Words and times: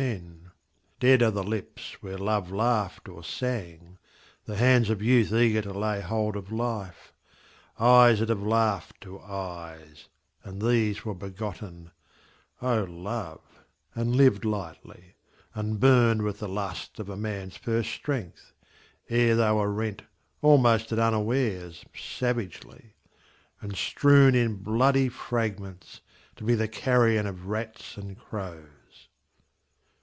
POETS 0.00 0.22
MILITANT 0.22 0.50
271 1.00 1.18
Dead 1.18 1.22
are 1.28 1.30
the 1.30 1.46
lips 1.48 2.02
where 2.02 2.16
love 2.16 2.50
laughed 2.50 3.06
or 3.06 3.22
sang, 3.22 3.98
The 4.46 4.56
hands 4.56 4.88
of 4.88 5.02
youth 5.02 5.30
eager 5.30 5.60
to 5.60 5.74
lay 5.74 6.00
hold 6.00 6.36
of 6.36 6.50
life, 6.50 7.12
Eyes 7.78 8.20
that 8.20 8.30
have 8.30 8.40
laughed 8.42 8.98
to 9.02 9.20
eyes, 9.20 10.08
And 10.42 10.62
these 10.62 11.04
were 11.04 11.14
begotten, 11.14 11.90
O 12.62 12.84
Love, 12.84 13.42
and 13.94 14.16
lived 14.16 14.46
lightly, 14.46 15.16
and 15.54 15.78
burnt 15.78 16.22
With 16.22 16.38
the 16.38 16.48
lust 16.48 16.98
of 16.98 17.10
a 17.10 17.16
man's 17.18 17.58
first 17.58 17.90
strength: 17.90 18.54
ere 19.10 19.36
they 19.36 19.52
were 19.52 19.70
rent, 19.70 20.04
Almost 20.40 20.92
at 20.92 20.98
unawares, 20.98 21.84
savagely; 21.94 22.94
and 23.60 23.76
strewn 23.76 24.34
In 24.34 24.56
bloody 24.56 25.10
fragments, 25.10 26.00
to 26.36 26.44
be 26.44 26.54
the 26.54 26.68
carrion 26.68 27.26
Of 27.26 27.48
rats 27.48 27.98
and 27.98 28.18
crows. 28.18 28.68